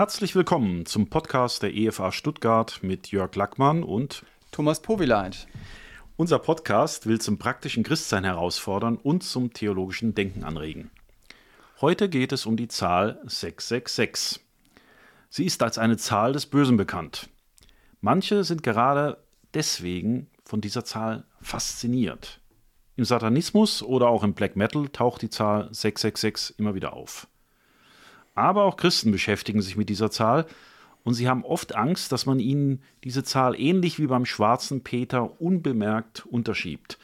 [0.00, 5.46] Herzlich willkommen zum Podcast der EFA Stuttgart mit Jörg Lackmann und Thomas Powileit.
[6.16, 10.90] Unser Podcast will zum praktischen Christsein herausfordern und zum theologischen Denken anregen.
[11.82, 14.40] Heute geht es um die Zahl 666.
[15.28, 17.28] Sie ist als eine Zahl des Bösen bekannt.
[18.00, 19.18] Manche sind gerade
[19.52, 22.40] deswegen von dieser Zahl fasziniert.
[22.96, 27.26] Im Satanismus oder auch im Black Metal taucht die Zahl 666 immer wieder auf.
[28.34, 30.46] Aber auch Christen beschäftigen sich mit dieser Zahl
[31.02, 35.40] und sie haben oft Angst, dass man ihnen diese Zahl ähnlich wie beim schwarzen Peter
[35.40, 36.98] unbemerkt unterschiebt.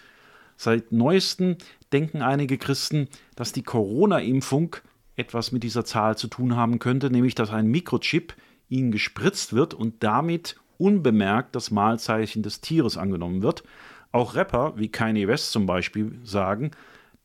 [0.56, 1.56] Seit neuestem
[1.92, 4.76] denken einige Christen, dass die Corona-Impfung
[5.16, 8.34] etwas mit dieser Zahl zu tun haben könnte, nämlich dass ein Mikrochip
[8.68, 13.64] ihnen gespritzt wird und damit unbemerkt das Mahlzeichen des Tieres angenommen wird.
[14.12, 16.70] Auch Rapper wie Kanye West zum Beispiel sagen,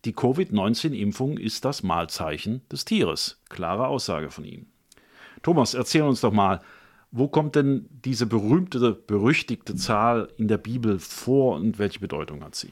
[0.05, 3.39] die Covid-19-Impfung ist das Mahlzeichen des Tieres.
[3.49, 4.65] Klare Aussage von ihm.
[5.43, 6.61] Thomas, erzähl uns doch mal,
[7.11, 12.55] wo kommt denn diese berühmte, berüchtigte Zahl in der Bibel vor und welche Bedeutung hat
[12.55, 12.71] sie?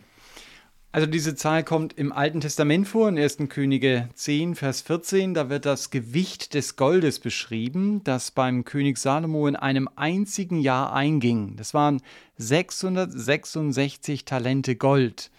[0.92, 3.38] Also diese Zahl kommt im Alten Testament vor, in 1.
[3.50, 5.36] Könige 10, Vers 14.
[5.36, 10.92] Da wird das Gewicht des Goldes beschrieben, das beim König Salomo in einem einzigen Jahr
[10.92, 11.58] einging.
[11.58, 12.02] Das waren
[12.38, 15.30] 666 Talente Gold.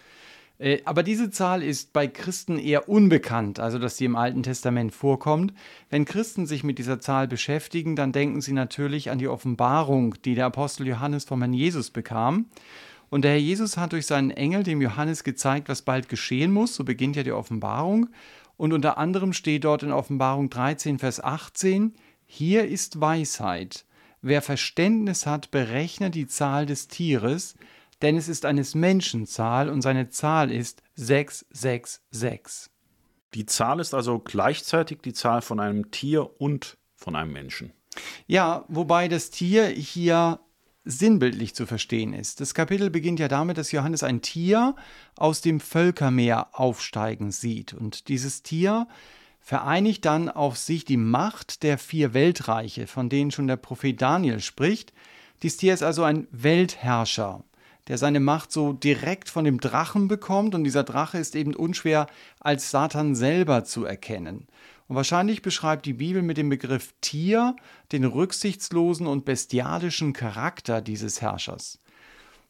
[0.61, 4.95] Äh, aber diese Zahl ist bei Christen eher unbekannt, also dass sie im Alten Testament
[4.95, 5.55] vorkommt.
[5.89, 10.35] Wenn Christen sich mit dieser Zahl beschäftigen, dann denken sie natürlich an die Offenbarung, die
[10.35, 12.47] der Apostel Johannes vom Herrn Jesus bekam.
[13.09, 16.77] Und der Herr Jesus hat durch seinen Engel dem Johannes gezeigt, was bald geschehen muss.
[16.77, 18.11] So beginnt ja die Offenbarung.
[18.57, 21.95] Und unter anderem steht dort in Offenbarung 13, Vers 18,
[22.27, 23.87] hier ist Weisheit.
[24.23, 27.57] Wer Verständnis hat, berechne die Zahl des Tieres,
[28.03, 32.71] denn es ist eines Menschen Zahl und seine Zahl ist 666.
[33.35, 37.73] Die Zahl ist also gleichzeitig die Zahl von einem Tier und von einem Menschen.
[38.27, 40.41] Ja, wobei das Tier hier
[40.85, 42.41] sinnbildlich zu verstehen ist.
[42.41, 44.75] Das Kapitel beginnt ja damit, dass Johannes ein Tier
[45.17, 47.75] aus dem Völkermeer aufsteigen sieht.
[47.75, 48.89] Und dieses Tier
[49.41, 54.41] vereinigt dann auf sich die Macht der vier Weltreiche, von denen schon der Prophet Daniel
[54.41, 54.93] spricht.
[55.43, 57.45] Dieses Tier ist also ein Weltherrscher,
[57.91, 60.55] der seine Macht so direkt von dem Drachen bekommt.
[60.55, 62.07] Und dieser Drache ist eben unschwer
[62.39, 64.47] als Satan selber zu erkennen.
[64.87, 67.57] Und wahrscheinlich beschreibt die Bibel mit dem Begriff Tier
[67.91, 71.81] den rücksichtslosen und bestialischen Charakter dieses Herrschers.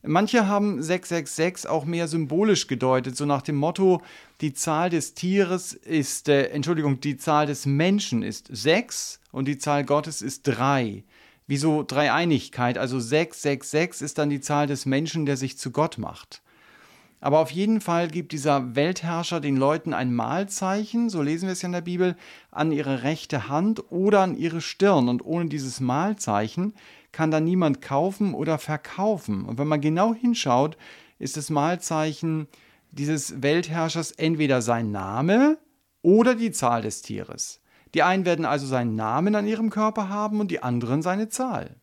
[0.03, 4.03] Manche haben 666 auch mehr symbolisch gedeutet, so nach dem Motto,
[4.43, 9.57] die Zahl des Tieres ist, äh, Entschuldigung, die Zahl des Menschen ist 6 und die
[9.57, 11.03] Zahl Gottes ist 3.
[11.51, 16.43] Wieso Dreieinigkeit, also 666 ist dann die Zahl des Menschen, der sich zu Gott macht.
[17.21, 21.63] Aber auf jeden Fall gibt dieser Weltherrscher den Leuten ein Mahlzeichen, so lesen wir es
[21.63, 22.15] ja in der Bibel,
[22.53, 25.09] an ihre rechte Hand oder an ihre Stirn.
[25.09, 26.73] Und ohne dieses Mahlzeichen
[27.11, 29.45] kann da niemand kaufen oder verkaufen.
[29.45, 30.77] Und wenn man genau hinschaut,
[31.19, 32.47] ist das Mahlzeichen
[32.93, 35.59] dieses Weltherrschers entweder sein Name
[36.01, 37.61] oder die Zahl des Tieres.
[37.95, 41.77] Die einen werden also seinen Namen an ihrem Körper haben und die anderen seine Zahl.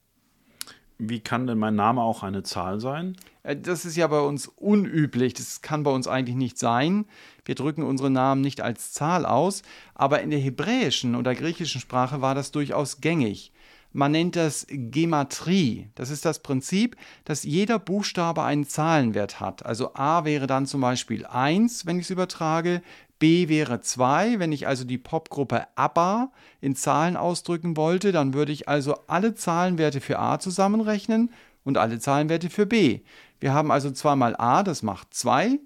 [0.99, 3.15] Wie kann denn mein Name auch eine Zahl sein?
[3.43, 5.33] Äh, das ist ja bei uns unüblich.
[5.33, 7.05] Das kann bei uns eigentlich nicht sein.
[7.45, 9.61] Wir drücken unsere Namen nicht als Zahl aus.
[9.93, 13.51] Aber in der hebräischen oder griechischen Sprache war das durchaus gängig.
[13.93, 15.89] Man nennt das Gematrie.
[15.95, 19.65] Das ist das Prinzip, dass jeder Buchstabe einen Zahlenwert hat.
[19.65, 22.81] Also A wäre dann zum Beispiel 1, wenn ich es übertrage,
[23.19, 24.39] B wäre 2.
[24.39, 29.35] Wenn ich also die Popgruppe ABBA in Zahlen ausdrücken wollte, dann würde ich also alle
[29.35, 31.31] Zahlenwerte für A zusammenrechnen
[31.63, 33.01] und alle Zahlenwerte für B.
[33.39, 35.59] Wir haben also zweimal A, das macht 2.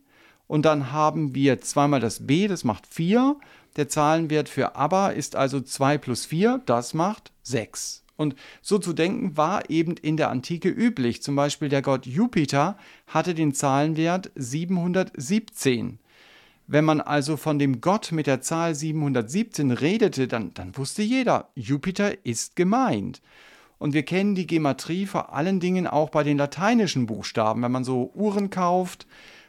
[0.48, 3.38] Und dann haben wir zweimal das B, das macht 4.
[3.78, 8.04] Der Zahlenwert für ABBA ist also 2 plus 4, das macht 6.
[8.18, 11.24] Und so zu denken war eben in der Antike üblich.
[11.24, 16.00] Zum Beispiel der Gott Jupiter hatte den Zahlenwert 717.
[16.72, 21.50] Wenn man also von dem Gott mit der Zahl 717 redete, dann, dann wusste jeder,
[21.54, 23.22] Jupiter ist gemeint.
[23.78, 27.62] Und wir kennen die Gematrie vor allen Dingen auch bei den lateinischen Buchstaben.
[27.62, 29.06] Wenn man so Uhren kauft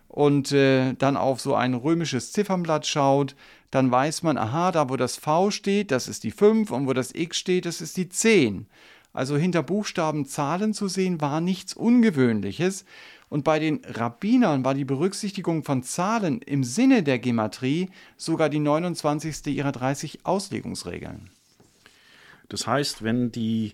[0.09, 3.37] und äh, dann auf so ein römisches Ziffernblatt schaut,
[3.71, 6.93] dann weiß man, aha, da wo das V steht, das ist die 5 und wo
[6.93, 8.67] das X steht, das ist die 10.
[9.13, 12.85] Also hinter Buchstaben Zahlen zu sehen, war nichts Ungewöhnliches.
[13.33, 17.89] Und bei den Rabbinern war die Berücksichtigung von Zahlen im Sinne der Gematrie
[18.19, 19.47] sogar die 29.
[19.47, 21.31] ihrer 30 Auslegungsregeln.
[22.51, 23.73] Das heißt, wenn die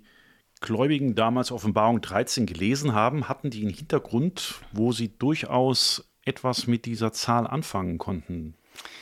[0.61, 6.85] Gläubigen damals Offenbarung 13 gelesen haben, hatten die einen Hintergrund, wo sie durchaus etwas mit
[6.85, 8.55] dieser Zahl anfangen konnten.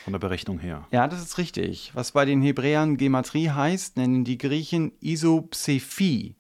[0.05, 0.89] von der Berechnung her.
[0.91, 1.91] Ja, das ist richtig.
[1.93, 6.35] Was bei den Hebräern Gematrie heißt, nennen die Griechen Isopsephie.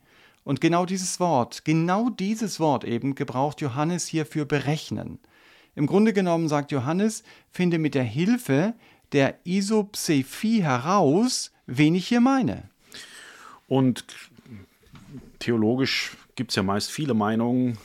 [0.46, 5.18] Und genau dieses Wort, genau dieses Wort eben gebraucht Johannes hier für berechnen.
[5.74, 8.74] Im Grunde genommen sagt Johannes, finde mit der Hilfe
[9.10, 12.70] der Isopsephie heraus, wen ich hier meine.
[13.66, 14.04] Und
[15.40, 17.76] theologisch gibt es ja meist viele Meinungen.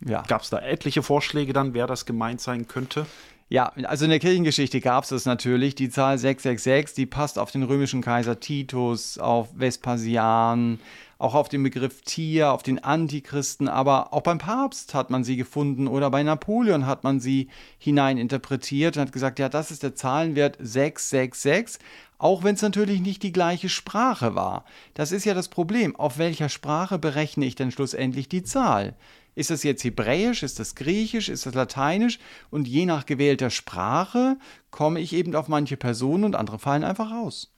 [0.00, 0.22] Ja.
[0.22, 3.04] Gab es da etliche Vorschläge dann, wer das gemeint sein könnte?
[3.48, 5.76] Ja, also in der Kirchengeschichte gab es das natürlich.
[5.76, 10.80] Die Zahl 666, die passt auf den römischen Kaiser Titus, auf Vespasian,
[11.18, 15.36] auch auf den Begriff Tier, auf den Antichristen, aber auch beim Papst hat man sie
[15.36, 17.48] gefunden oder bei Napoleon hat man sie
[17.78, 21.80] hineininterpretiert und hat gesagt, ja, das ist der Zahlenwert 666,
[22.18, 24.64] auch wenn es natürlich nicht die gleiche Sprache war.
[24.94, 25.94] Das ist ja das Problem.
[25.94, 28.96] Auf welcher Sprache berechne ich denn schlussendlich die Zahl?
[29.36, 32.18] Ist das jetzt Hebräisch, ist das Griechisch, ist das Lateinisch?
[32.50, 34.38] Und je nach gewählter Sprache
[34.70, 37.52] komme ich eben auf manche Personen und andere fallen einfach raus.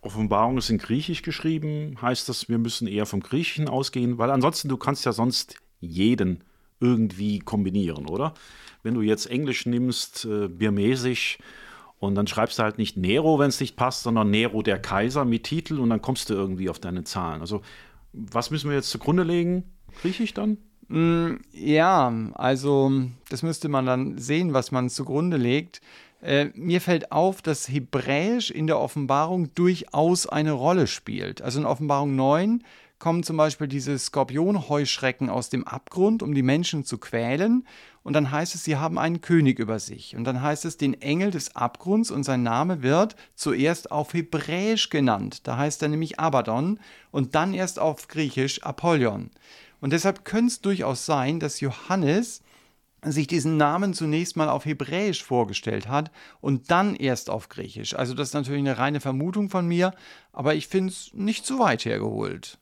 [0.00, 4.68] Offenbarung ist in Griechisch geschrieben, heißt das, wir müssen eher vom Griechischen ausgehen, weil ansonsten
[4.68, 6.44] du kannst ja sonst jeden
[6.78, 8.34] irgendwie kombinieren, oder?
[8.84, 11.38] Wenn du jetzt Englisch nimmst, äh, Birmesisch
[11.98, 15.24] und dann schreibst du halt nicht Nero, wenn es nicht passt, sondern Nero der Kaiser
[15.24, 17.40] mit Titel und dann kommst du irgendwie auf deine Zahlen.
[17.40, 17.62] Also
[18.12, 19.64] was müssen wir jetzt zugrunde legen?
[20.00, 20.58] Griechisch dann?
[20.88, 22.92] Mm, ja, also
[23.28, 25.80] das müsste man dann sehen, was man zugrunde legt.
[26.22, 31.42] Äh, mir fällt auf, dass Hebräisch in der Offenbarung durchaus eine Rolle spielt.
[31.42, 32.62] Also in Offenbarung 9
[32.98, 37.66] kommen zum Beispiel diese Skorpionheuschrecken aus dem Abgrund, um die Menschen zu quälen.
[38.02, 40.16] Und dann heißt es, sie haben einen König über sich.
[40.16, 44.88] Und dann heißt es, den Engel des Abgrunds und sein Name wird zuerst auf Hebräisch
[44.90, 45.46] genannt.
[45.46, 46.78] Da heißt er nämlich Abaddon
[47.10, 49.30] und dann erst auf Griechisch Apollyon.
[49.80, 52.42] Und deshalb könnte es durchaus sein, dass Johannes
[53.04, 57.94] sich diesen Namen zunächst mal auf Hebräisch vorgestellt hat und dann erst auf Griechisch.
[57.94, 59.92] Also das ist natürlich eine reine Vermutung von mir,
[60.32, 62.58] aber ich finde es nicht zu weit hergeholt.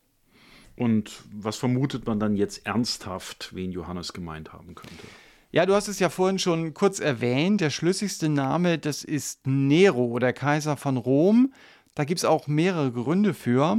[0.75, 5.03] Und was vermutet man dann jetzt ernsthaft, wen Johannes gemeint haben könnte?
[5.51, 7.61] Ja, du hast es ja vorhin schon kurz erwähnt.
[7.61, 11.53] Der schlüssigste Name, das ist Nero, der Kaiser von Rom.
[11.93, 13.77] Da gibt es auch mehrere Gründe für.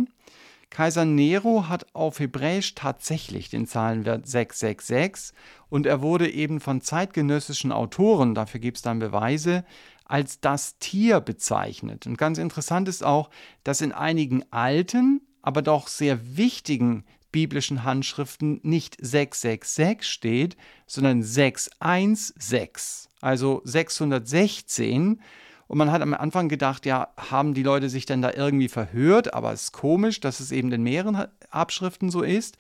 [0.71, 5.37] Kaiser Nero hat auf Hebräisch tatsächlich den Zahlenwert 666
[5.69, 9.65] und er wurde eben von zeitgenössischen Autoren, dafür gibt es dann Beweise,
[10.05, 12.07] als das Tier bezeichnet.
[12.07, 13.31] Und ganz interessant ist auch,
[13.65, 23.11] dass in einigen alten, aber doch sehr wichtigen biblischen Handschriften nicht 666 steht, sondern 616,
[23.21, 25.21] also 616
[25.69, 29.35] und man hat am Anfang gedacht, ja, haben die Leute sich denn da irgendwie verhört?
[29.35, 32.57] Aber es ist komisch, dass es eben in mehreren Abschriften so ist.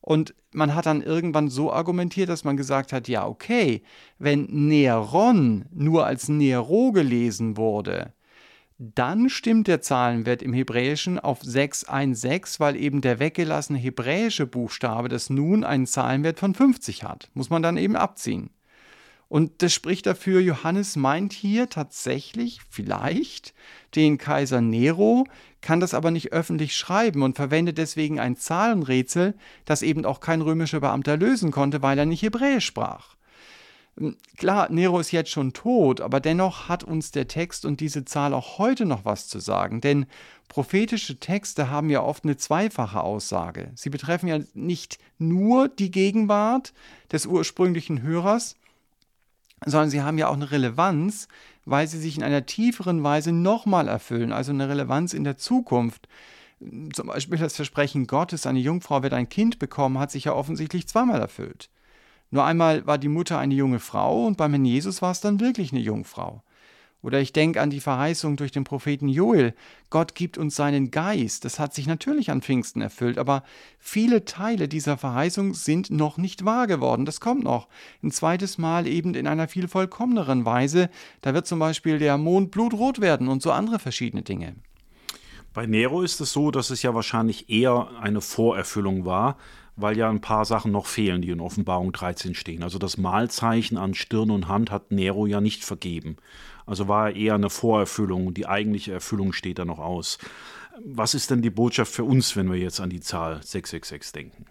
[0.00, 3.82] Und man hat dann irgendwann so argumentiert, dass man gesagt hat, ja, okay,
[4.20, 8.12] wenn Neron nur als Nero gelesen wurde,
[8.78, 15.30] dann stimmt der Zahlenwert im Hebräischen auf 616, weil eben der weggelassene hebräische Buchstabe das
[15.30, 17.30] Nun einen Zahlenwert von 50 hat.
[17.34, 18.50] Muss man dann eben abziehen.
[19.28, 23.54] Und das spricht dafür, Johannes meint hier tatsächlich vielleicht
[23.94, 25.26] den Kaiser Nero,
[25.60, 29.34] kann das aber nicht öffentlich schreiben und verwendet deswegen ein Zahlenrätsel,
[29.64, 33.16] das eben auch kein römischer Beamter lösen konnte, weil er nicht Hebräisch sprach.
[33.98, 38.04] Hm, klar, Nero ist jetzt schon tot, aber dennoch hat uns der Text und diese
[38.04, 40.06] Zahl auch heute noch was zu sagen, denn
[40.48, 43.72] prophetische Texte haben ja oft eine zweifache Aussage.
[43.74, 46.74] Sie betreffen ja nicht nur die Gegenwart
[47.10, 48.54] des ursprünglichen Hörers,
[49.64, 51.28] sondern sie haben ja auch eine Relevanz,
[51.64, 56.08] weil sie sich in einer tieferen Weise nochmal erfüllen, also eine Relevanz in der Zukunft.
[56.92, 60.86] Zum Beispiel das Versprechen Gottes, eine Jungfrau wird ein Kind bekommen, hat sich ja offensichtlich
[60.86, 61.70] zweimal erfüllt.
[62.30, 65.40] Nur einmal war die Mutter eine junge Frau und beim Herrn Jesus war es dann
[65.40, 66.42] wirklich eine Jungfrau.
[67.02, 69.54] Oder ich denke an die Verheißung durch den Propheten Joel.
[69.90, 71.44] Gott gibt uns seinen Geist.
[71.44, 73.44] Das hat sich natürlich an Pfingsten erfüllt, aber
[73.78, 77.04] viele Teile dieser Verheißung sind noch nicht wahr geworden.
[77.04, 77.68] Das kommt noch.
[78.02, 80.90] Ein zweites Mal eben in einer viel vollkommeneren Weise.
[81.20, 84.56] Da wird zum Beispiel der Mond blutrot werden und so andere verschiedene Dinge.
[85.56, 89.38] Bei Nero ist es so, dass es ja wahrscheinlich eher eine Vorerfüllung war,
[89.76, 92.62] weil ja ein paar Sachen noch fehlen, die in Offenbarung 13 stehen.
[92.62, 96.16] Also das Malzeichen an Stirn und Hand hat Nero ja nicht vergeben.
[96.64, 98.34] Also war eher eine Vorerfüllung.
[98.34, 100.18] Die eigentliche Erfüllung steht da noch aus.
[100.84, 104.46] Was ist denn die Botschaft für uns, wenn wir jetzt an die Zahl 666 denken?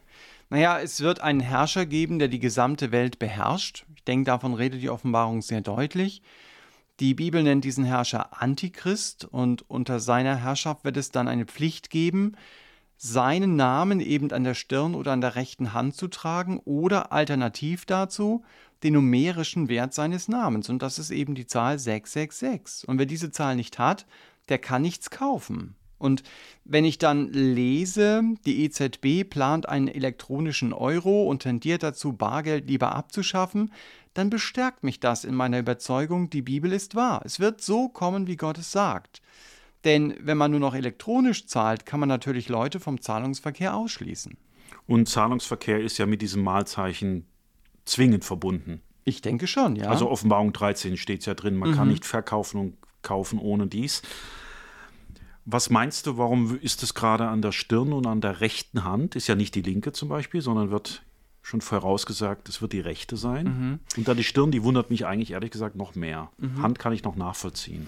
[0.49, 3.85] Naja, es wird einen Herrscher geben, der die gesamte Welt beherrscht.
[3.95, 6.21] Ich denke, davon redet die Offenbarung sehr deutlich.
[6.99, 11.89] Die Bibel nennt diesen Herrscher Antichrist und unter seiner Herrschaft wird es dann eine Pflicht
[11.89, 12.37] geben,
[12.97, 17.85] seinen Namen eben an der Stirn oder an der rechten Hand zu tragen oder alternativ
[17.85, 18.43] dazu
[18.83, 20.69] den numerischen Wert seines Namens.
[20.69, 22.87] Und das ist eben die Zahl 666.
[22.87, 24.05] Und wer diese Zahl nicht hat,
[24.49, 25.75] der kann nichts kaufen.
[25.97, 26.23] Und
[26.65, 32.93] wenn ich dann lese, die EZB plant einen elektronischen Euro und tendiert dazu, Bargeld lieber
[32.93, 33.71] abzuschaffen,
[34.13, 37.21] dann bestärkt mich das in meiner Überzeugung, die Bibel ist wahr.
[37.25, 39.21] Es wird so kommen, wie Gott es sagt.
[39.85, 44.35] Denn wenn man nur noch elektronisch zahlt, kann man natürlich Leute vom Zahlungsverkehr ausschließen.
[44.87, 47.25] Und Zahlungsverkehr ist ja mit diesem Malzeichen
[47.85, 48.81] zwingend verbunden.
[49.03, 49.87] Ich denke schon, ja.
[49.87, 51.75] Also Offenbarung 13 steht es ja drin, man mhm.
[51.75, 54.01] kann nicht verkaufen und kaufen ohne dies.
[55.45, 59.15] Was meinst du, warum ist es gerade an der Stirn und an der rechten Hand?
[59.15, 61.03] Ist ja nicht die linke zum Beispiel, sondern wird
[61.43, 63.45] schon vorausgesagt, es wird die rechte sein.
[63.45, 63.79] Mhm.
[63.97, 66.31] Und dann die Stirn, die wundert mich eigentlich ehrlich gesagt noch mehr.
[66.39, 66.63] Mhm.
[66.63, 67.87] Hand kann ich noch nachvollziehen.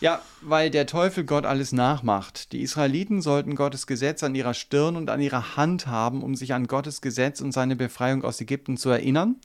[0.00, 2.52] Ja, weil der Teufel Gott alles nachmacht.
[2.52, 6.54] Die Israeliten sollten Gottes Gesetz an ihrer Stirn und an ihrer Hand haben, um sich
[6.54, 9.36] an Gottes Gesetz und seine Befreiung aus Ägypten zu erinnern.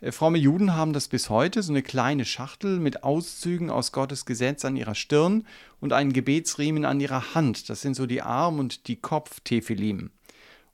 [0.00, 4.24] Äh, fromme Juden haben das bis heute, so eine kleine Schachtel mit Auszügen aus Gottes
[4.24, 5.44] Gesetz an ihrer Stirn
[5.80, 7.68] und einen Gebetsriemen an ihrer Hand.
[7.68, 10.10] Das sind so die Arm- und die Kopftephilim.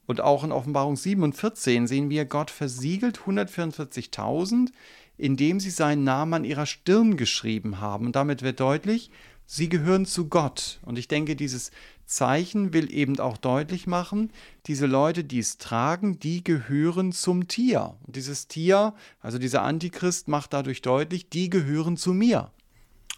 [0.06, 4.68] Und auch in Offenbarung 7 und 14 sehen wir, Gott versiegelt 144.000,
[5.16, 8.06] indem sie seinen Namen an ihrer Stirn geschrieben haben.
[8.06, 9.10] Und damit wird deutlich,
[9.46, 10.80] sie gehören zu Gott.
[10.82, 11.70] Und ich denke, dieses
[12.06, 14.30] Zeichen will eben auch deutlich machen,
[14.66, 17.96] diese Leute, die es tragen, die gehören zum Tier.
[18.06, 22.50] Und dieses Tier, also dieser Antichrist, macht dadurch deutlich, die gehören zu mir.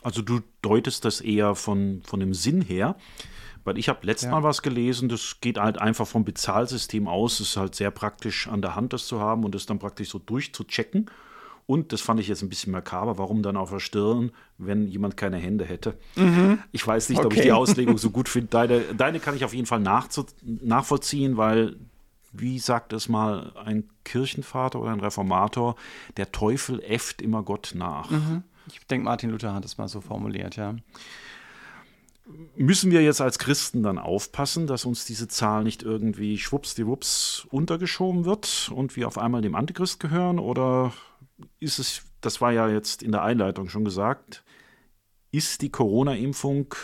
[0.02, 2.96] Also du deutest das eher von, von dem Sinn her.
[3.64, 4.30] Weil ich habe letztes ja.
[4.30, 7.40] Mal was gelesen, das geht halt einfach vom Bezahlsystem aus.
[7.40, 10.10] Es ist halt sehr praktisch an der Hand, das zu haben und das dann praktisch
[10.10, 11.10] so durchzuchecken.
[11.66, 15.16] Und das fand ich jetzt ein bisschen makaber, warum dann auf der Stirn, wenn jemand
[15.16, 15.98] keine Hände hätte.
[16.14, 16.60] Mhm.
[16.70, 17.26] Ich weiß nicht, okay.
[17.26, 18.48] ob ich die Auslegung so gut finde.
[18.48, 21.76] Deine, deine kann ich auf jeden Fall nachvollziehen, weil,
[22.32, 25.74] wie sagt es mal ein Kirchenvater oder ein Reformator,
[26.16, 28.10] der Teufel äfft immer Gott nach.
[28.10, 28.44] Mhm.
[28.68, 30.76] Ich denke, Martin Luther hat es mal so formuliert, ja.
[32.56, 38.24] Müssen wir jetzt als Christen dann aufpassen, dass uns diese Zahl nicht irgendwie schwuppsdiwupps untergeschoben
[38.24, 40.40] wird und wir auf einmal dem Antichrist gehören?
[40.40, 40.92] Oder
[41.60, 44.44] ist es, das war ja jetzt in der Einleitung schon gesagt,
[45.30, 46.74] ist die Corona-Impfung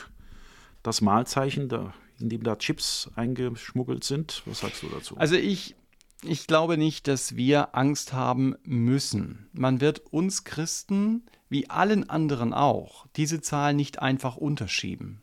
[0.82, 4.42] das Malzeichen, da, in dem da Chips eingeschmuggelt sind?
[4.46, 5.16] Was sagst du dazu?
[5.16, 5.74] Also ich,
[6.22, 9.48] ich glaube nicht, dass wir Angst haben müssen.
[9.52, 15.22] Man wird uns Christen, wie allen anderen auch, diese Zahl nicht einfach unterschieben.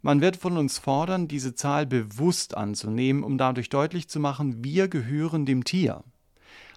[0.00, 4.88] Man wird von uns fordern, diese Zahl bewusst anzunehmen, um dadurch deutlich zu machen, wir
[4.88, 6.02] gehören dem Tier.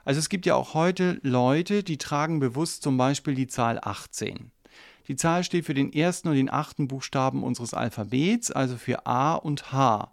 [0.06, 4.52] Also es gibt ja auch heute Leute, die tragen bewusst zum Beispiel die Zahl 18.
[5.08, 9.34] Die Zahl steht für den ersten und den achten Buchstaben unseres Alphabets, also für A
[9.34, 10.12] und H.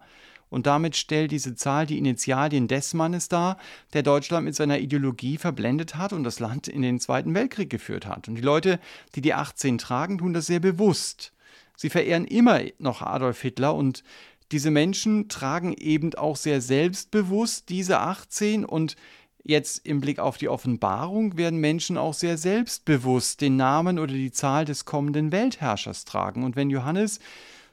[0.49, 3.59] Und damit stellt diese Zahl die Initialien des Mannes dar,
[3.93, 8.07] der Deutschland mit seiner Ideologie verblendet hat und das Land in den Zweiten Weltkrieg geführt
[8.07, 8.29] hat.
[8.29, 8.81] Und die Leute,
[9.15, 11.33] die die 18 tragen, tun das sehr bewusst.
[11.77, 14.05] Sie verehren immer noch Adolf Hitler und
[14.53, 18.97] diese Menschen tragen eben auch sehr selbstbewusst diese 18 und
[19.45, 24.31] Jetzt im Blick auf die Offenbarung werden Menschen auch sehr selbstbewusst den Namen oder die
[24.31, 26.45] Zahl des kommenden Weltherrschers tragen.
[26.45, 27.19] Und wenn Johannes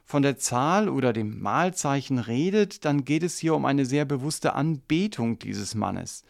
[0.04, 4.54] von der Zahl oder dem Malzeichen redet, dann geht es hier um eine sehr bewusste
[4.54, 6.24] Anbetung dieses Mannes.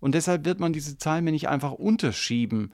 [0.00, 2.72] Und deshalb wird man diese Zahl mir nicht einfach unterschieben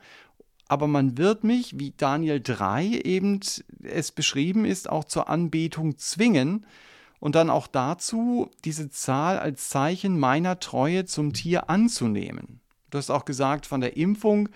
[0.73, 3.41] aber man wird mich, wie Daniel 3 eben
[3.83, 6.65] es beschrieben ist, auch zur Anbetung zwingen
[7.23, 12.61] und dann auch dazu, diese Zahl als Zeichen meiner Treue zum Tier anzunehmen.
[12.91, 14.49] Du hast auch gesagt, von der Impfung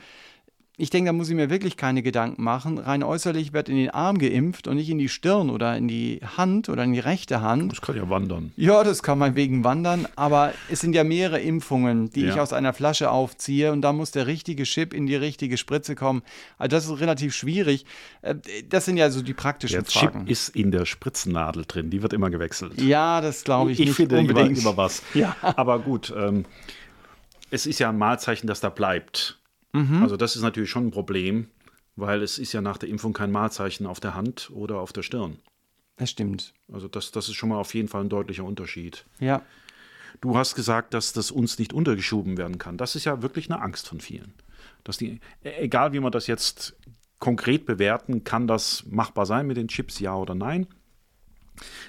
[0.79, 2.77] ich denke, da muss ich mir wirklich keine Gedanken machen.
[2.77, 6.21] Rein äußerlich wird in den Arm geimpft und nicht in die Stirn oder in die
[6.37, 7.73] Hand oder in die rechte Hand.
[7.73, 8.53] Das kann ja wandern.
[8.57, 12.35] Ja, das kann man wegen wandern, aber es sind ja mehrere Impfungen, die ja.
[12.35, 15.95] ich aus einer Flasche aufziehe und da muss der richtige Chip in die richtige Spritze
[15.95, 16.23] kommen.
[16.59, 17.87] Also das ist relativ schwierig.
[18.21, 18.35] Äh,
[18.69, 20.27] das sind ja so die praktischen der Fragen.
[20.27, 22.79] Chip ist in der Spritzennadel drin, die wird immer gewechselt.
[22.83, 24.59] Ja, das glaube ich, ich nicht finde unbedingt.
[24.59, 25.03] Immer, immer was.
[25.15, 25.35] Ja.
[25.41, 26.45] Aber gut, ähm,
[27.51, 29.39] es ist ja ein Malzeichen, das da bleibt.
[29.77, 30.03] Mhm.
[30.03, 31.49] Also das ist natürlich schon ein Problem,
[31.97, 35.03] weil es ist ja nach der Impfung kein Malzeichen auf der Hand oder auf der
[35.03, 35.39] Stirn.
[35.97, 36.55] Das stimmt.
[36.73, 39.07] Also das, das ist schon mal auf jeden Fall ein deutlicher Unterschied.
[39.19, 39.43] Ja.
[40.21, 42.79] Du hast gesagt, dass das uns nicht untergeschoben werden kann.
[42.79, 44.33] Das ist ja wirklich eine Angst von vielen.
[44.85, 46.77] Dass die, e, egal wie man das jetzt
[47.19, 50.67] konkret bewerten, kann das machbar sein mit den Chips, ja oder nein.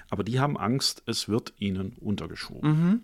[0.09, 2.69] Aber die haben Angst, es wird ihnen untergeschoben.
[2.69, 3.01] Mhm.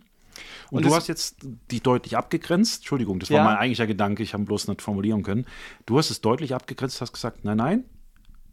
[0.70, 1.38] Und, und du hast jetzt
[1.72, 2.82] die deutlich abgegrenzt.
[2.82, 3.44] Entschuldigung, das war ja.
[3.44, 5.46] mein eigentlicher Gedanke, ich habe bloß nicht formulieren können.
[5.86, 7.86] Du hast es deutlich abgegrenzt, hast gesagt, nein, nein,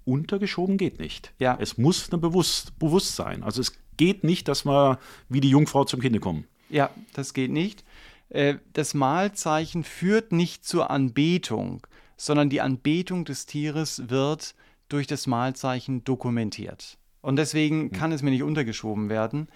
[0.04, 1.32] untergeschoben geht nicht.
[1.38, 1.56] Ja.
[1.60, 3.42] Es muss ein Bewusst, Bewusstsein.
[3.42, 6.44] Also es geht nicht, dass wir wie die Jungfrau zum Kinde kommen.
[6.68, 7.84] Ja, das geht nicht.
[8.30, 14.54] Äh, das Mahlzeichen führt nicht zur Anbetung, sondern die Anbetung des Tieres wird
[14.88, 16.98] durch das Mahlzeichen dokumentiert.
[17.20, 17.92] Und deswegen hm.
[17.92, 19.48] kann es mir nicht untergeschoben werden.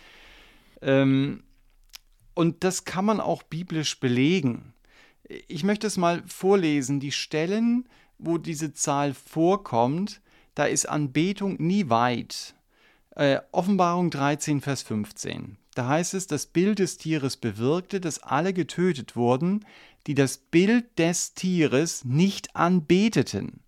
[0.82, 1.42] Ähm,
[2.34, 4.74] und das kann man auch biblisch belegen.
[5.48, 7.00] Ich möchte es mal vorlesen.
[7.00, 7.88] Die Stellen,
[8.18, 10.20] wo diese Zahl vorkommt,
[10.54, 12.54] da ist Anbetung nie weit.
[13.10, 15.56] Äh, Offenbarung 13, Vers 15.
[15.74, 19.64] Da heißt es, das Bild des Tieres bewirkte, dass alle getötet wurden,
[20.06, 23.63] die das Bild des Tieres nicht anbeteten.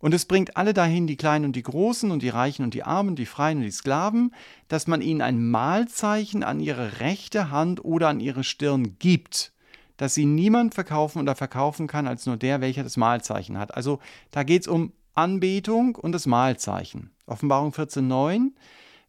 [0.00, 2.82] Und es bringt alle dahin, die Kleinen und die Großen und die Reichen und die
[2.82, 4.34] Armen, die Freien und die Sklaven,
[4.68, 9.52] dass man ihnen ein Mahlzeichen an ihre rechte Hand oder an ihre Stirn gibt,
[9.98, 13.74] dass sie niemand verkaufen oder verkaufen kann als nur der, welcher das Mahlzeichen hat.
[13.74, 17.10] Also da geht es um Anbetung und das Mahlzeichen.
[17.26, 18.52] Offenbarung 14,9.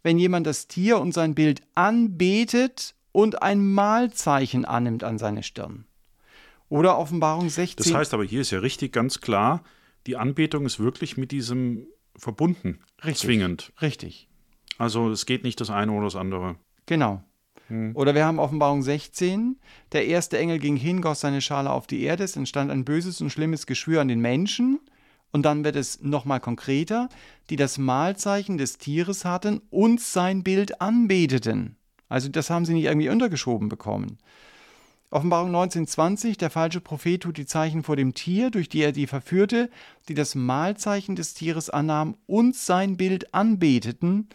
[0.03, 5.85] Wenn jemand das Tier und sein Bild anbetet und ein Mahlzeichen annimmt an seine Stirn.
[6.67, 7.85] Oder Offenbarung 16.
[7.85, 9.63] Das heißt aber, hier ist ja richtig ganz klar,
[10.07, 13.73] die Anbetung ist wirklich mit diesem verbunden, richtig, zwingend.
[13.81, 14.27] Richtig.
[14.77, 16.55] Also es geht nicht das eine oder das andere.
[16.85, 17.23] Genau.
[17.67, 17.95] Hm.
[17.95, 19.59] Oder wir haben Offenbarung 16.
[19.91, 23.21] Der erste Engel ging hin, goss seine Schale auf die Erde, es entstand ein böses
[23.21, 24.79] und schlimmes Geschwür an den Menschen.
[25.31, 27.07] Und dann wird es nochmal konkreter,
[27.49, 31.77] die das Mahlzeichen des Tieres hatten und sein Bild anbeteten.
[32.09, 34.17] Also das haben sie nicht irgendwie untergeschoben bekommen.
[35.13, 39.07] Offenbarung 19,20, der falsche Prophet tut die Zeichen vor dem Tier, durch die er die
[39.07, 39.69] verführte,
[40.07, 44.29] die das Mahlzeichen des Tieres annahmen und sein Bild anbeteten.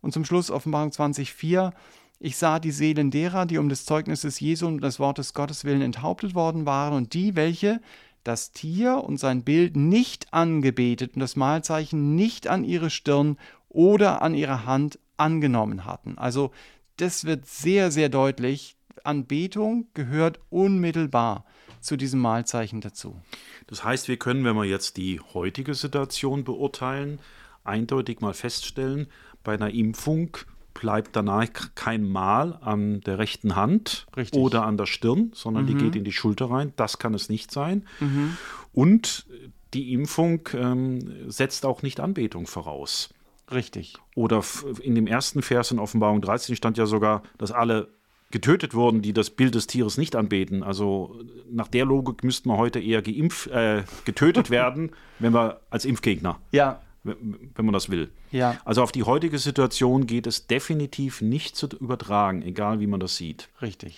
[0.00, 1.72] Und zum Schluss Offenbarung 20,4,
[2.18, 5.82] ich sah die Seelen derer, die um des Zeugnisses Jesu und des Wortes Gottes willen
[5.82, 7.82] enthauptet worden waren, und die, welche
[8.24, 13.36] das Tier und sein Bild nicht angebetet und das Mahlzeichen nicht an ihre Stirn
[13.68, 16.16] oder an ihre Hand angenommen hatten.
[16.16, 16.52] Also
[16.96, 21.44] das wird sehr, sehr deutlich, Anbetung gehört unmittelbar
[21.80, 23.20] zu diesem Mahlzeichen dazu.
[23.66, 27.18] Das heißt, wir können, wenn wir jetzt die heutige Situation beurteilen,
[27.64, 29.08] eindeutig mal feststellen,
[29.44, 30.36] bei einer Impfung
[30.74, 34.40] bleibt danach kein Mal an der rechten Hand Richtig.
[34.40, 35.66] oder an der Stirn, sondern mhm.
[35.68, 36.72] die geht in die Schulter rein.
[36.76, 37.86] Das kann es nicht sein.
[38.00, 38.36] Mhm.
[38.72, 39.26] Und
[39.74, 43.10] die Impfung ähm, setzt auch nicht Anbetung voraus.
[43.50, 43.94] Richtig.
[44.14, 44.42] Oder
[44.80, 47.88] in dem ersten Vers in Offenbarung 13 stand ja sogar, dass alle
[48.32, 50.62] getötet wurden, die das Bild des Tieres nicht anbeten.
[50.62, 54.90] Also nach der Logik müssten wir heute eher geimpft, äh, getötet werden,
[55.20, 56.40] wenn wir als Impfgegner.
[56.50, 56.80] Ja.
[57.04, 58.12] Wenn man das will.
[58.30, 58.58] Ja.
[58.64, 63.16] Also auf die heutige Situation geht es definitiv nicht zu übertragen, egal wie man das
[63.16, 63.48] sieht.
[63.60, 63.96] Richtig.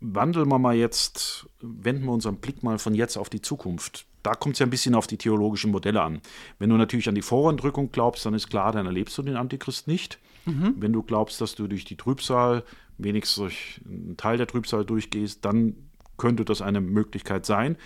[0.00, 4.06] Wandeln wir mal jetzt, wenden wir unseren Blick mal von jetzt auf die Zukunft.
[4.22, 6.20] Da kommt es ja ein bisschen auf die theologischen Modelle an.
[6.60, 9.88] Wenn du natürlich an die Vorentrückung glaubst, dann ist klar, dann erlebst du den Antichrist
[9.88, 10.20] nicht.
[10.44, 10.74] Mhm.
[10.78, 12.64] Wenn du glaubst, dass du durch die Trübsal
[12.98, 15.74] wenigstens durch einen Teil der Trübsal durchgehst, dann
[16.16, 17.76] könnte das eine Möglichkeit sein.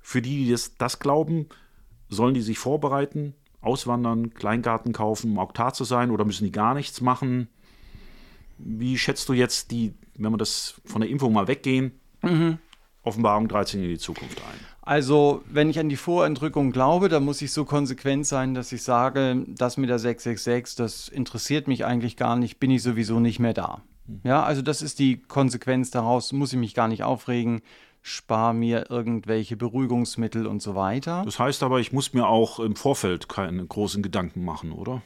[0.00, 1.46] Für die, die das, das glauben,
[2.08, 6.74] sollen die sich vorbereiten, auswandern, Kleingarten kaufen, um Auktar zu sein oder müssen die gar
[6.74, 7.48] nichts machen?
[8.58, 11.92] Wie schätzt du jetzt die, wenn wir das von der Impfung mal weggehen,
[12.22, 12.58] mhm.
[13.02, 14.58] Offenbarung 13 in die Zukunft ein?
[14.82, 18.82] Also, wenn ich an die Vorentrückung glaube, dann muss ich so konsequent sein, dass ich
[18.82, 23.38] sage, das mit der 666, das interessiert mich eigentlich gar nicht, bin ich sowieso nicht
[23.38, 23.82] mehr da.
[24.24, 27.62] Ja, also das ist die Konsequenz daraus, muss ich mich gar nicht aufregen,
[28.02, 31.22] spare mir irgendwelche Beruhigungsmittel und so weiter.
[31.24, 35.02] Das heißt aber, ich muss mir auch im Vorfeld keine großen Gedanken machen, oder?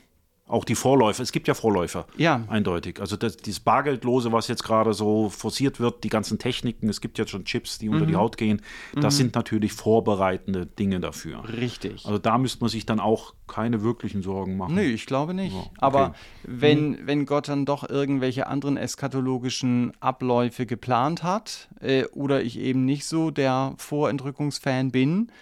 [0.53, 2.45] Auch die Vorläufer, es gibt ja Vorläufer, ja.
[2.49, 3.01] eindeutig.
[3.01, 7.17] Also das, dieses Bargeldlose, was jetzt gerade so forciert wird, die ganzen Techniken, es gibt
[7.17, 8.19] jetzt schon Chips, die unter die mhm.
[8.19, 8.61] Haut gehen,
[8.95, 9.19] das mhm.
[9.19, 11.43] sind natürlich vorbereitende Dinge dafür.
[11.49, 12.05] Richtig.
[12.05, 14.75] Also da müsste man sich dann auch keine wirklichen Sorgen machen.
[14.75, 15.55] Nö, ich glaube nicht.
[15.55, 15.71] Ja, okay.
[15.79, 16.99] Aber wenn, mhm.
[17.05, 23.07] wenn Gott dann doch irgendwelche anderen eschatologischen Abläufe geplant hat äh, oder ich eben nicht
[23.07, 25.33] so der Vorentrückungsfan bin,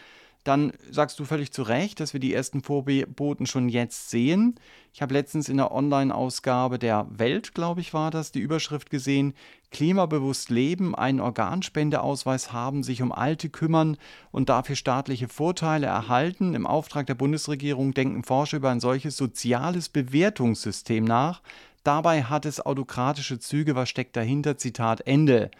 [0.44, 4.54] dann sagst du völlig zu Recht, dass wir die ersten Vorboten schon jetzt sehen.
[4.92, 9.34] Ich habe letztens in der Online-Ausgabe der Welt, glaube ich, war das, die Überschrift gesehen:
[9.70, 13.98] Klimabewusst leben, einen Organspendeausweis haben, sich um Alte kümmern
[14.30, 16.54] und dafür staatliche Vorteile erhalten.
[16.54, 21.42] Im Auftrag der Bundesregierung denken Forscher über ein solches soziales Bewertungssystem nach.
[21.84, 23.74] Dabei hat es autokratische Züge.
[23.74, 24.58] Was steckt dahinter?
[24.58, 25.50] Zitat Ende.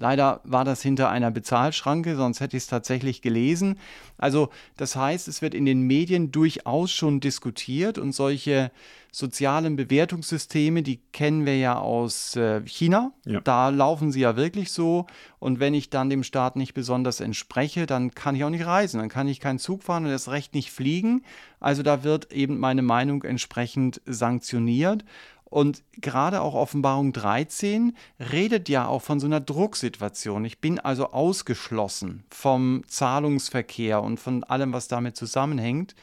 [0.00, 3.78] Leider war das hinter einer Bezahlschranke, sonst hätte ich es tatsächlich gelesen.
[4.16, 8.70] Also das heißt, es wird in den Medien durchaus schon diskutiert und solche
[9.12, 13.12] sozialen Bewertungssysteme, die kennen wir ja aus äh, China.
[13.26, 13.42] Ja.
[13.42, 15.04] Da laufen sie ja wirklich so.
[15.38, 19.00] Und wenn ich dann dem Staat nicht besonders entspreche, dann kann ich auch nicht reisen,
[19.00, 21.24] dann kann ich keinen Zug fahren und das Recht nicht fliegen.
[21.58, 25.04] Also da wird eben meine Meinung entsprechend sanktioniert.
[25.50, 27.96] Und gerade auch Offenbarung 13
[28.32, 30.44] redet ja auch von so einer Drucksituation.
[30.44, 35.96] Ich bin also ausgeschlossen vom Zahlungsverkehr und von allem, was damit zusammenhängt.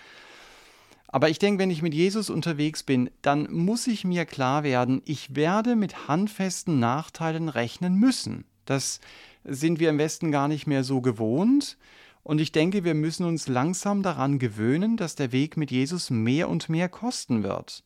[1.08, 5.02] Aber ich denke, wenn ich mit Jesus unterwegs bin, dann muss ich mir klar werden,
[5.06, 8.44] ich werde mit handfesten Nachteilen rechnen müssen.
[8.66, 9.00] Das
[9.46, 11.78] sind wir im Westen gar nicht mehr so gewohnt.
[12.24, 16.50] Und ich denke, wir müssen uns langsam daran gewöhnen, dass der Weg mit Jesus mehr
[16.50, 17.86] und mehr kosten wird.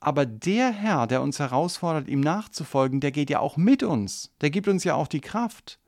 [0.00, 4.32] Aber der Herr, der uns herausfordert, ihm nachzufolgen, der geht ja auch mit uns.
[4.40, 5.78] Der gibt uns ja auch die Kraft.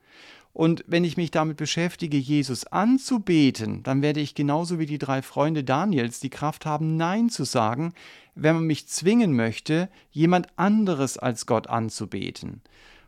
[0.53, 5.22] Und wenn ich mich damit beschäftige, Jesus anzubeten, dann werde ich genauso wie die drei
[5.22, 7.94] Freunde Daniels die Kraft haben, Nein zu sagen,
[8.35, 12.61] wenn man mich zwingen möchte, jemand anderes als Gott anzubeten.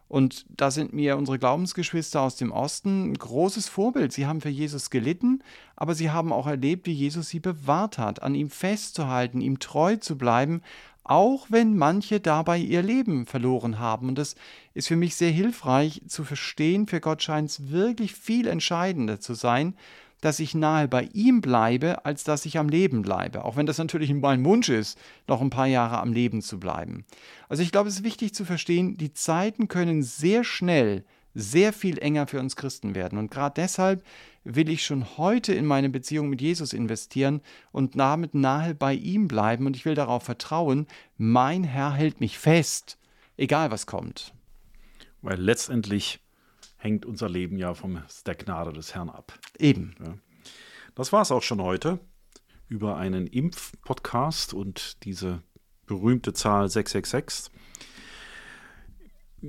[0.09, 4.13] Und da sind mir unsere Glaubensgeschwister aus dem Osten ein großes Vorbild.
[4.13, 5.43] Sie haben für Jesus gelitten,
[5.77, 9.97] aber sie haben auch erlebt, wie Jesus sie bewahrt hat, an ihm festzuhalten, ihm treu
[9.97, 10.63] zu bleiben,
[11.05, 14.09] auch wenn manche dabei ihr Leben verloren haben.
[14.09, 14.35] Und das
[14.73, 16.87] ist für mich sehr hilfreich zu verstehen.
[16.87, 19.75] Für Gott scheint es wirklich viel entscheidender zu sein,
[20.23, 23.45] dass ich nahe bei ihm bleibe, als dass ich am Leben bleibe.
[23.45, 27.05] Auch wenn das natürlich mein Wunsch ist, noch ein paar Jahre am Leben zu bleiben.
[27.49, 31.05] Also ich glaube, es ist wichtig zu verstehen, die Zeiten können sehr schnell
[31.35, 33.19] sehr viel enger für uns Christen werden.
[33.19, 34.05] Und gerade deshalb
[34.45, 37.41] will ich schon heute in meine Beziehung mit Jesus investieren
[37.73, 39.67] und damit nahe bei ihm bleiben.
[39.67, 42.99] Und ich will darauf vertrauen, mein Herr hält mich fest,
[43.37, 44.33] egal was kommt.
[45.23, 46.21] Weil letztendlich
[46.77, 49.33] hängt unser Leben ja vom der Gnade des Herrn ab.
[49.59, 49.95] Eben.
[50.05, 50.15] Ja.
[50.95, 51.99] Das war es auch schon heute
[52.69, 55.43] über einen Impf-Podcast und diese
[55.87, 57.51] berühmte Zahl 666.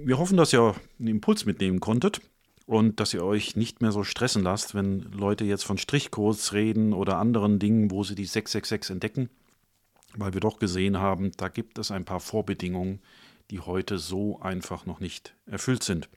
[0.04, 2.20] Wir hoffen, dass ihr einen Impuls mitnehmen konntet
[2.66, 6.92] und dass ihr euch nicht mehr so stressen lasst, wenn Leute jetzt von Strichcodes reden
[6.92, 9.30] oder anderen Dingen, wo sie die 666 entdecken,
[10.18, 13.00] weil wir doch gesehen haben, da gibt es ein paar Vorbedingungen,
[13.52, 16.10] die heute so einfach noch nicht erfüllt sind.